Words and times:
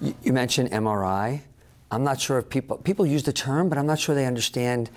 You, 0.00 0.32
mentioned 0.32 0.70
MRI. 0.70 1.40
I'm 1.90 2.04
not 2.04 2.20
sure 2.20 2.38
if 2.38 2.48
people 2.48 2.78
people 2.78 3.04
use 3.04 3.22
the 3.24 3.32
term, 3.32 3.68
but 3.68 3.76
I'm 3.76 3.86
not 3.86 3.98
sure 3.98 4.14
they 4.14 4.26
understand. 4.26 4.90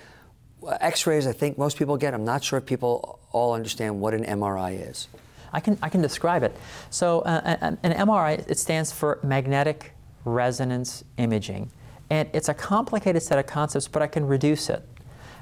uh, 0.66 0.78
X-rays, 0.80 1.26
I 1.26 1.32
think 1.32 1.58
most 1.58 1.76
people 1.76 1.96
get. 1.96 2.14
I'm 2.14 2.24
not 2.24 2.42
sure 2.42 2.58
if 2.58 2.66
people 2.66 3.18
all 3.32 3.52
understand 3.52 4.00
what 4.00 4.14
an 4.14 4.24
MRI 4.24 4.88
is. 4.90 5.08
I 5.52 5.60
can, 5.60 5.78
I 5.82 5.88
can 5.88 6.02
describe 6.02 6.42
it. 6.42 6.56
So, 6.90 7.20
uh, 7.20 7.56
an, 7.60 7.78
an 7.82 7.92
MRI, 7.92 8.48
it 8.48 8.58
stands 8.58 8.90
for 8.92 9.20
magnetic 9.22 9.92
resonance 10.24 11.04
imaging. 11.16 11.70
And 12.10 12.28
it's 12.32 12.48
a 12.48 12.54
complicated 12.54 13.22
set 13.22 13.38
of 13.38 13.46
concepts, 13.46 13.88
but 13.88 14.02
I 14.02 14.06
can 14.06 14.26
reduce 14.26 14.68
it. 14.68 14.82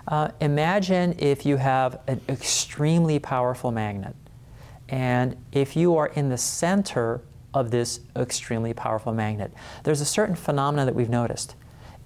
Uh, 0.09 0.29
imagine 0.41 1.15
if 1.19 1.47
you 1.47 1.57
have 1.57 2.01
an 2.09 2.21
extremely 2.29 3.19
powerful 3.19 3.71
magnet, 3.71 4.17
and 4.89 5.37
if 5.53 5.77
you 5.77 5.97
are 5.97 6.09
in 6.09 6.29
the 6.29 6.39
center 6.39 7.21
of 7.55 7.71
this 7.71 8.01
extremely 8.17 8.73
powerful 8.73 9.13
magnet, 9.13 9.53
there's 9.85 10.01
a 10.01 10.07
certain 10.07 10.35
phenomenon 10.35 10.87
that 10.87 10.95
we've 10.95 11.09
noticed. 11.09 11.55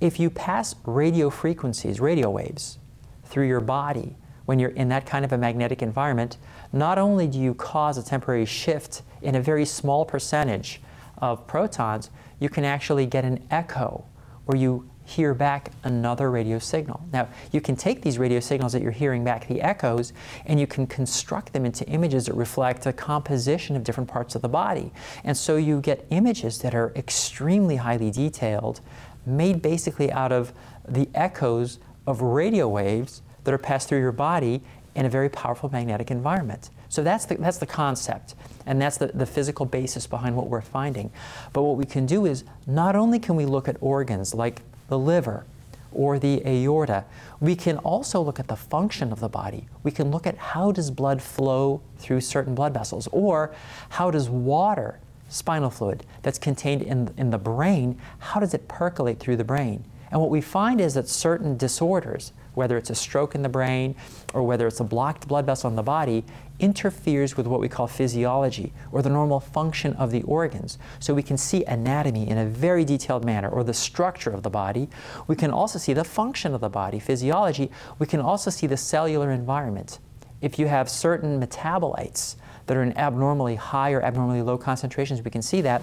If 0.00 0.20
you 0.20 0.28
pass 0.28 0.74
radio 0.84 1.30
frequencies, 1.30 2.00
radio 2.00 2.30
waves, 2.30 2.78
through 3.24 3.48
your 3.48 3.60
body 3.60 4.16
when 4.44 4.58
you're 4.58 4.70
in 4.70 4.88
that 4.88 5.06
kind 5.06 5.24
of 5.24 5.32
a 5.32 5.38
magnetic 5.38 5.82
environment, 5.82 6.36
not 6.72 6.98
only 6.98 7.26
do 7.26 7.38
you 7.38 7.54
cause 7.54 7.98
a 7.98 8.02
temporary 8.02 8.44
shift 8.44 9.02
in 9.22 9.34
a 9.34 9.40
very 9.40 9.64
small 9.64 10.04
percentage 10.04 10.80
of 11.18 11.46
protons, 11.46 12.10
you 12.38 12.48
can 12.48 12.64
actually 12.64 13.06
get 13.06 13.24
an 13.24 13.44
echo 13.50 14.04
or 14.46 14.54
you 14.54 14.88
hear 15.06 15.34
back 15.34 15.70
another 15.84 16.30
radio 16.30 16.58
signal. 16.58 17.00
Now, 17.12 17.28
you 17.52 17.60
can 17.60 17.76
take 17.76 18.02
these 18.02 18.18
radio 18.18 18.40
signals 18.40 18.72
that 18.72 18.82
you're 18.82 18.90
hearing 18.90 19.22
back, 19.24 19.46
the 19.46 19.62
echoes, 19.62 20.12
and 20.44 20.58
you 20.58 20.66
can 20.66 20.86
construct 20.86 21.52
them 21.52 21.64
into 21.64 21.86
images 21.86 22.26
that 22.26 22.34
reflect 22.34 22.82
the 22.82 22.92
composition 22.92 23.76
of 23.76 23.84
different 23.84 24.10
parts 24.10 24.34
of 24.34 24.42
the 24.42 24.48
body. 24.48 24.92
And 25.22 25.36
so 25.36 25.56
you 25.56 25.80
get 25.80 26.06
images 26.10 26.58
that 26.58 26.74
are 26.74 26.92
extremely 26.96 27.76
highly 27.76 28.10
detailed, 28.10 28.80
made 29.24 29.62
basically 29.62 30.10
out 30.10 30.32
of 30.32 30.52
the 30.86 31.08
echoes 31.14 31.78
of 32.06 32.20
radio 32.20 32.68
waves 32.68 33.22
that 33.44 33.54
are 33.54 33.58
passed 33.58 33.88
through 33.88 34.00
your 34.00 34.12
body 34.12 34.60
in 34.96 35.06
a 35.06 35.08
very 35.08 35.28
powerful 35.28 35.70
magnetic 35.70 36.10
environment. 36.10 36.70
So 36.88 37.02
that's 37.02 37.26
the, 37.26 37.36
that's 37.36 37.58
the 37.58 37.66
concept, 37.66 38.34
and 38.64 38.80
that's 38.80 38.96
the, 38.96 39.08
the 39.08 39.26
physical 39.26 39.66
basis 39.66 40.06
behind 40.06 40.36
what 40.36 40.48
we're 40.48 40.62
finding. 40.62 41.12
But 41.52 41.62
what 41.62 41.76
we 41.76 41.84
can 41.84 42.06
do 42.06 42.26
is 42.26 42.44
not 42.66 42.96
only 42.96 43.18
can 43.18 43.36
we 43.36 43.44
look 43.44 43.68
at 43.68 43.76
organs 43.80 44.34
like 44.34 44.62
the 44.88 44.98
liver 44.98 45.44
or 45.92 46.18
the 46.18 46.42
aorta, 46.46 47.04
we 47.40 47.56
can 47.56 47.78
also 47.78 48.20
look 48.20 48.38
at 48.38 48.48
the 48.48 48.56
function 48.56 49.12
of 49.12 49.20
the 49.20 49.28
body. 49.28 49.66
We 49.82 49.90
can 49.90 50.10
look 50.10 50.26
at 50.26 50.36
how 50.36 50.72
does 50.72 50.90
blood 50.90 51.22
flow 51.22 51.80
through 51.98 52.20
certain 52.20 52.54
blood 52.54 52.74
vessels, 52.74 53.08
or 53.12 53.54
how 53.90 54.10
does 54.10 54.28
water, 54.28 55.00
spinal 55.28 55.70
fluid, 55.70 56.04
that's 56.22 56.38
contained 56.38 56.82
in, 56.82 57.14
in 57.16 57.30
the 57.30 57.38
brain, 57.38 57.98
how 58.18 58.40
does 58.40 58.52
it 58.52 58.68
percolate 58.68 59.18
through 59.18 59.36
the 59.36 59.44
brain? 59.44 59.84
And 60.10 60.20
what 60.20 60.30
we 60.30 60.40
find 60.40 60.80
is 60.80 60.94
that 60.94 61.08
certain 61.08 61.56
disorders, 61.56 62.32
whether 62.54 62.76
it's 62.76 62.90
a 62.90 62.94
stroke 62.94 63.34
in 63.34 63.42
the 63.42 63.48
brain 63.48 63.94
or 64.32 64.42
whether 64.42 64.66
it's 64.66 64.80
a 64.80 64.84
blocked 64.84 65.28
blood 65.28 65.46
vessel 65.46 65.68
in 65.68 65.76
the 65.76 65.82
body, 65.82 66.24
interferes 66.58 67.36
with 67.36 67.46
what 67.46 67.60
we 67.60 67.68
call 67.68 67.86
physiology 67.86 68.72
or 68.92 69.02
the 69.02 69.10
normal 69.10 69.40
function 69.40 69.92
of 69.94 70.10
the 70.10 70.22
organs. 70.22 70.78
So 71.00 71.12
we 71.12 71.22
can 71.22 71.36
see 71.36 71.64
anatomy 71.64 72.28
in 72.28 72.38
a 72.38 72.46
very 72.46 72.84
detailed 72.84 73.24
manner 73.24 73.48
or 73.48 73.62
the 73.62 73.74
structure 73.74 74.30
of 74.30 74.42
the 74.42 74.50
body. 74.50 74.88
We 75.26 75.36
can 75.36 75.50
also 75.50 75.78
see 75.78 75.92
the 75.92 76.04
function 76.04 76.54
of 76.54 76.60
the 76.60 76.70
body, 76.70 76.98
physiology. 76.98 77.70
We 77.98 78.06
can 78.06 78.20
also 78.20 78.50
see 78.50 78.66
the 78.66 78.76
cellular 78.76 79.30
environment. 79.30 79.98
If 80.40 80.58
you 80.58 80.66
have 80.66 80.88
certain 80.88 81.40
metabolites 81.40 82.36
that 82.66 82.76
are 82.76 82.82
in 82.82 82.96
abnormally 82.96 83.56
high 83.56 83.92
or 83.92 84.02
abnormally 84.02 84.42
low 84.42 84.58
concentrations, 84.58 85.22
we 85.22 85.30
can 85.30 85.42
see 85.42 85.60
that. 85.62 85.82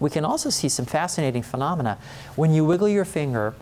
We 0.00 0.10
can 0.10 0.24
also 0.24 0.50
see 0.50 0.68
some 0.68 0.86
fascinating 0.86 1.42
phenomena. 1.42 1.98
When 2.36 2.52
you 2.52 2.64
wiggle 2.64 2.88
your 2.88 3.04
finger, 3.04 3.54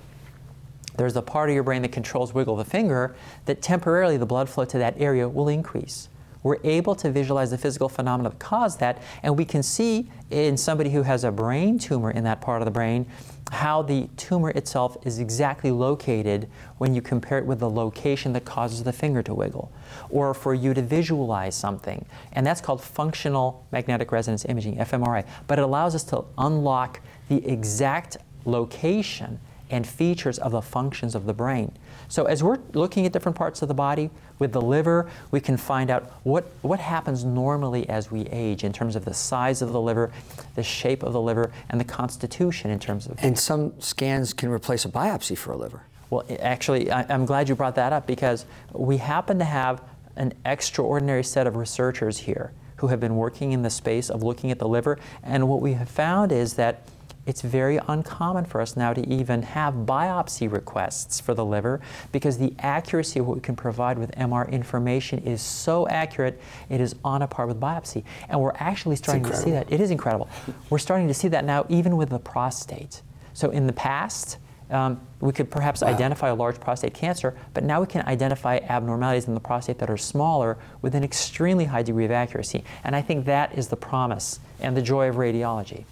there's 0.97 1.17
a 1.17 1.23
part 1.23 1.49
of 1.51 1.55
your 1.55 1.65
brain 1.65 1.83
that 1.83 1.93
controls 1.93 2.33
wiggle 2.33 2.57
the 2.57 2.65
finger 2.65 3.15
that 3.45 3.63
temporarily 3.63 4.17
the 4.17 4.27
blood 4.27 4.49
flow 4.49 4.65
to 4.65 4.79
that 4.79 4.95
area 4.99 5.29
will 5.29 5.49
increase. 5.49 6.09
We're 6.43 6.59
able 6.65 6.95
to 6.97 7.11
visualize 7.11 7.51
the 7.51 7.59
physical 7.59 7.89
phenomena 7.89 8.31
that 8.31 8.39
cause 8.39 8.77
that, 8.79 9.03
and 9.23 9.37
we 9.37 9.45
can 9.45 9.63
see 9.63 10.11
in 10.31 10.57
somebody 10.57 10.91
who 10.91 11.03
has 11.03 11.25
a 11.25 11.33
brain 11.33 11.79
tumor 11.79 12.11
in 12.11 12.25
that 12.25 12.41
part 12.41 12.63
of 12.63 12.67
the 12.67 12.71
brain 12.71 13.07
how 13.53 13.81
the 13.83 14.09
tumor 14.17 14.51
itself 14.51 14.97
is 15.07 15.19
exactly 15.19 15.71
located 15.71 16.49
when 16.79 16.95
you 16.95 17.01
compare 17.01 17.39
it 17.39 17.47
with 17.47 17.61
the 17.61 17.71
location 17.71 18.33
that 18.33 18.45
causes 18.45 18.83
the 18.83 18.93
finger 18.93 19.23
to 19.23 19.35
wiggle, 19.35 19.71
or 20.11 20.35
for 20.35 20.53
you 20.53 20.75
to 20.75 20.83
visualize 20.83 21.55
something. 21.55 22.05
And 22.33 22.45
that's 22.45 22.61
called 22.61 22.83
functional 22.83 23.65
magnetic 23.71 24.11
resonance 24.11 24.45
imaging, 24.47 24.79
fMRI. 24.79 25.25
But 25.47 25.59
it 25.59 25.63
allows 25.63 25.95
us 25.95 26.03
to 26.05 26.25
unlock 26.39 27.01
the 27.29 27.47
exact 27.47 28.17
location 28.45 29.41
and 29.71 29.87
features 29.87 30.39
of 30.39 30.53
the 30.53 30.63
functions 30.63 31.15
of 31.15 31.27
the 31.27 31.33
brain. 31.33 31.73
So 32.09 32.27
as 32.27 32.43
we're 32.43 32.59
looking 32.73 33.07
at 33.07 33.13
different 33.13 33.37
parts 33.37 33.63
of 33.63 33.69
the 33.69 33.75
body, 33.75 34.11
with 34.39 34.53
the 34.53 34.61
liver, 34.61 35.11
we 35.31 35.41
can 35.41 35.57
find 35.57 35.91
out 35.91 36.13
what, 36.23 36.45
what 36.63 36.79
happens 36.79 37.25
normally 37.25 37.89
as 37.89 38.11
we 38.11 38.23
age 38.27 38.65
in 38.65 38.73
terms 38.73 38.97
of 38.97 39.05
the 39.05 39.15
size 39.15 39.63
of 39.63 39.73
the 39.73 39.81
liver, 39.81 40.13
the 40.55 40.63
shape 40.63 41.03
of 41.03 41.13
the 41.13 41.21
liver, 41.21 41.51
and 41.71 41.81
the 41.81 41.85
constitution 41.85 42.71
in 42.71 42.79
terms 42.79 43.07
of. 43.07 43.19
And 43.23 43.39
some 43.39 43.81
scans 43.81 44.33
can 44.33 44.51
replace 44.51 44.85
a 44.85 44.89
biopsy 44.89 45.37
for 45.37 45.53
a 45.53 45.57
liver. 45.57 45.83
Well, 46.11 46.25
actually, 46.41 46.91
I, 46.91 47.07
I'm 47.13 47.27
glad 47.27 47.49
you 47.49 47.55
brought 47.55 47.75
that 47.77 47.93
up 47.93 48.07
because 48.07 48.45
we 48.73 48.99
happen 48.99 49.39
to 49.39 49.45
have 49.45 49.83
an 50.17 50.33
extraordinary 50.45 51.25
set 51.25 51.47
of 51.47 51.57
researchers 51.57 52.19
here 52.19 52.53
who 52.77 52.89
have 52.89 53.01
been 53.01 53.17
working 53.17 53.53
in 53.53 53.63
the 53.63 53.71
space 53.71 54.11
of 54.11 54.23
looking 54.23 54.51
at 54.51 54.59
the 54.59 54.69
liver. 54.69 54.99
And 55.23 55.49
what 55.49 55.61
we 55.61 55.73
have 55.73 55.89
found 55.89 56.31
is 56.31 56.55
that 56.55 56.83
it's 57.27 57.43
very 57.43 57.79
uncommon 57.89 58.45
for 58.45 58.61
us 58.61 58.77
now 58.77 58.93
to 58.93 59.07
even 59.09 59.43
have 59.43 59.75
biopsy 59.75 60.51
requests 60.51 61.21
for 61.21 61.35
the 61.35 61.45
liver 61.45 61.81
because 62.13 62.39
the 62.39 62.55
accuracy 62.61 63.19
of 63.19 63.27
what 63.27 63.37
we 63.37 63.41
can 63.41 63.57
provide 63.57 63.99
with 63.99 64.13
MR 64.13 64.51
information 64.51 65.19
is 65.19 65.43
so 65.43 65.89
accurate, 65.89 66.41
it 66.71 66.81
is 66.81 66.95
on 67.05 67.23
a 67.23 67.27
par 67.27 67.47
with 67.47 67.61
biopsy. 67.61 68.05
And 68.29 68.41
we're 68.41 68.55
actually 68.57 68.97
starting 68.97 69.25
to 69.25 69.37
see 69.37 69.51
that. 69.51 69.71
It 69.71 69.81
is 69.81 69.91
incredible. 69.91 70.29
We're 70.71 70.79
starting 70.79 71.09
to 71.09 71.15
see 71.15 71.29
that 71.29 71.45
now 71.45 71.67
even 71.69 71.97
with 71.97 72.11
the 72.11 72.19
prostate. 72.21 73.03
So 73.35 73.51
in 73.51 73.67
the 73.67 73.73
past, 73.73 74.39
um, 74.71 75.01
we 75.21 75.33
could 75.33 75.51
perhaps 75.51 75.83
identify 75.83 76.29
a 76.29 76.35
large 76.35 76.59
prostate 76.59 76.95
cancer, 76.95 77.37
but 77.55 77.65
now 77.65 77.81
we 77.81 77.87
can 77.87 78.07
identify 78.07 78.59
abnormalities 78.69 79.29
in 79.29 79.35
the 79.35 79.41
prostate 79.41 79.79
that 79.79 79.91
are 79.91 79.97
smaller 79.97 80.59
with 80.83 80.95
an 80.95 81.05
extremely 81.05 81.65
high 81.65 81.83
degree 81.83 82.05
of 82.05 82.11
accuracy. 82.11 82.65
And 82.83 82.97
I 82.97 83.03
think 83.03 83.27
that 83.27 83.57
is 83.57 83.69
the 83.69 83.77
promise 83.77 84.41
and 84.61 84.77
the 84.77 84.83
joy 84.83 85.09
of 85.09 85.17
radiology. 85.17 85.85